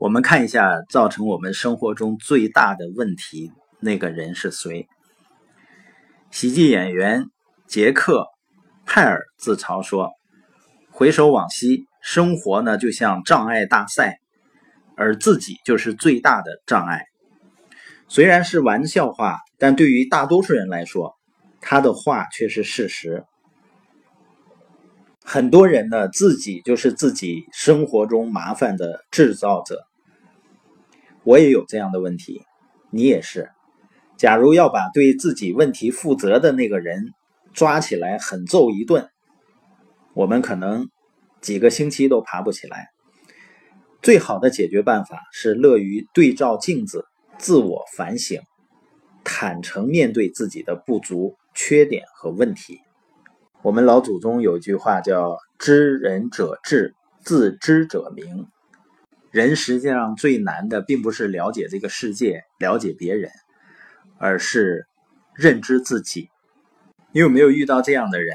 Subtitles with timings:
[0.00, 3.50] 我们看一下造成我们生活中最大的问题
[3.80, 4.86] 那个人是谁？
[6.30, 7.24] 喜剧演员
[7.66, 8.20] 杰克·
[8.86, 10.12] 派尔自嘲说
[10.92, 14.20] ：“回首往昔，生活呢就像障碍大赛，
[14.96, 17.02] 而自己就是最大的障碍。”
[18.06, 21.16] 虽然是玩笑话，但对于大多数人来说，
[21.60, 23.24] 他的话却是事实。
[25.24, 29.87] 很多人呢，自己就是自己生活中麻烦的制造者。
[31.28, 32.40] 我也有这样的问题，
[32.90, 33.50] 你也是。
[34.16, 37.12] 假如要把对自己问题负责的那个人
[37.52, 39.10] 抓起来狠揍一顿，
[40.14, 40.88] 我们可能
[41.42, 42.88] 几个星期都爬不起来。
[44.00, 47.04] 最好的解决办法是乐于对照镜子，
[47.36, 48.40] 自我反省，
[49.22, 52.80] 坦诚面对自己的不足、缺点和问题。
[53.60, 58.46] 我们老祖宗有一句话叫“知人者智，自知者明”。
[59.30, 63.30] 人实际上最难的，并不是了解这个世界、了解别人，
[64.18, 64.86] 而是
[65.34, 66.30] 认知自己。
[67.12, 68.34] 你有没有遇到这样的人？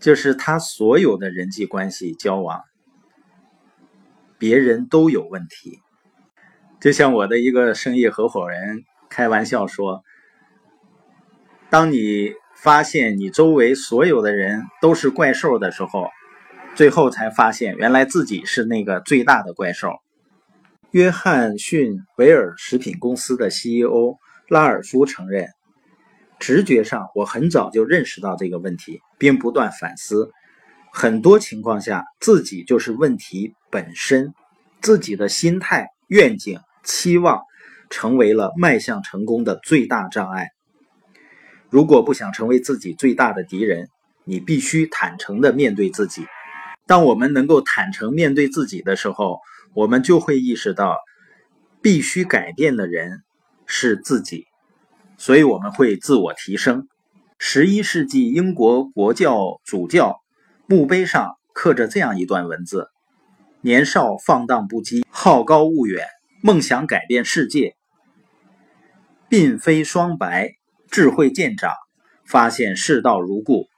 [0.00, 2.62] 就是他所有的人际关系交往，
[4.38, 5.78] 别人都有问题。
[6.80, 10.02] 就像我的一个生意合伙人开玩笑说
[11.70, 16.08] ：“当你发现你周围所有的人都是怪兽的时候。”
[16.74, 19.98] 最后才发现，原来自己是那个最大的怪兽。
[20.92, 24.16] 约翰逊维尔食品公司的 CEO
[24.48, 25.48] 拉尔夫承认，
[26.38, 30.30] 直觉上我很早就认识到这个问题，并不断反思。
[30.92, 34.34] 很多情况下，自己就是问题本身，
[34.80, 37.42] 自己的心态、愿景、期望，
[37.90, 40.48] 成为了迈向成功的最大障碍。
[41.68, 43.88] 如果不想成为自己最大的敌人，
[44.24, 46.26] 你必须坦诚地面对自己。
[46.90, 49.38] 当我们能够坦诚面对自己的时候，
[49.74, 50.98] 我们就会意识到，
[51.80, 53.22] 必须改变的人
[53.64, 54.46] 是自己，
[55.16, 56.88] 所以我们会自我提升。
[57.38, 60.16] 十一世纪英国国教主教
[60.66, 62.88] 墓碑上刻着这样一段文字：
[63.60, 66.08] 年少放荡不羁，好高骛远，
[66.42, 67.76] 梦想改变世界。
[69.28, 70.54] 鬓飞霜白，
[70.90, 71.72] 智慧渐长，
[72.26, 73.68] 发现世道如故，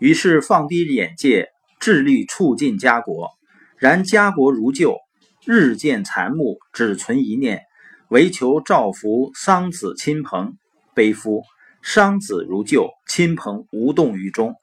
[0.00, 1.50] 于是放低眼界。
[1.78, 3.30] 致力促进家国，
[3.78, 4.96] 然家国如旧，
[5.44, 7.62] 日渐残暮，只存一念，
[8.08, 10.56] 唯求造福桑梓亲朋。
[10.94, 11.42] 悲夫！
[11.82, 14.54] 桑梓如旧，亲朋无动于衷。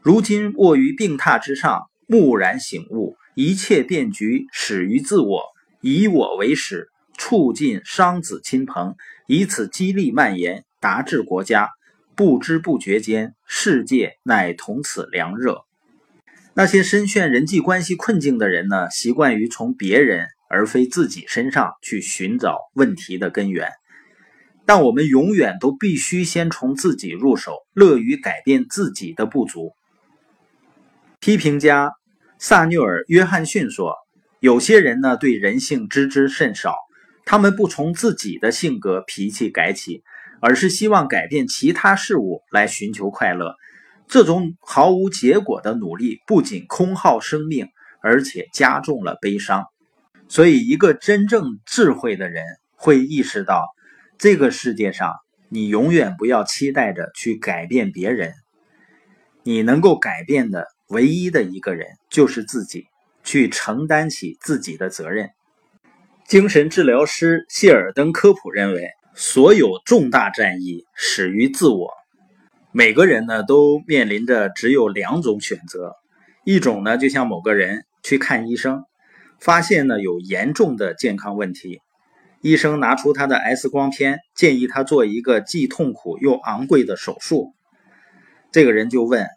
[0.00, 5.42] 如今卧于病榻之上，蓦然醒悟，一切变局始于自我，
[5.80, 8.94] 以我为始，促进桑梓亲朋，
[9.26, 11.70] 以此激励蔓延，达至国家。
[12.14, 15.64] 不知不觉间，世界乃同此凉热。
[16.54, 18.90] 那些深陷人际关系困境的人呢？
[18.90, 23.70] 习惯于从别人而非自己身上去寻找问题的根源。
[24.66, 29.72] 但我们永远都必须先从自己入手，乐于改变自己的不足。
[31.20, 31.94] 批评家
[32.38, 33.94] 萨缪尔·约翰逊说
[34.38, 36.76] ：“有些人呢，对人性知之甚少，
[37.24, 40.02] 他们不从自己的性格脾气改起，
[40.40, 43.54] 而是希望改变其他事物来寻求快乐。”
[44.12, 47.68] 这种毫无结果的努力不仅空耗生命，
[48.02, 49.64] 而且加重了悲伤。
[50.28, 52.44] 所以，一个真正智慧的人
[52.76, 53.64] 会意识到，
[54.18, 55.14] 这个世界上
[55.48, 58.34] 你永远不要期待着去改变别人，
[59.44, 62.88] 你能够改变的唯一的一个人就是自己，
[63.24, 65.30] 去承担起自己的责任。
[66.28, 71.88] 精神治疗师谢尔登·科普认为，所有重大战役始于自我。
[72.74, 75.94] 每个人呢都面临着只有两种选择，
[76.42, 78.84] 一种呢就像某个人去看医生，
[79.38, 81.82] 发现呢有严重的健康问题，
[82.40, 87.52] 医生拿出他的 X 光片，建议他做一个既痛苦又昂贵的手术。
[88.50, 89.28] 这个人就问：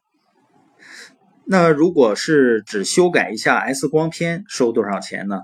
[1.45, 5.41] 那如果是只修改一下 X 光片，收多少钱呢？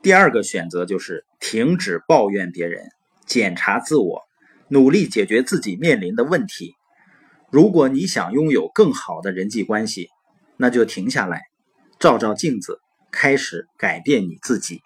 [0.00, 2.88] 第二个选择就是停止抱怨别人，
[3.26, 4.22] 检查自我。
[4.72, 6.76] 努力解决自己面临的问题。
[7.50, 10.08] 如果你想拥有更好的人际关系，
[10.56, 11.42] 那就停下来，
[12.00, 12.80] 照照镜子，
[13.10, 14.80] 开始改变你自己。